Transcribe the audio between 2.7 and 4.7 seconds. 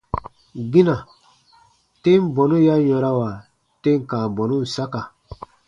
yɔ̃rawa tem kãa bɔnun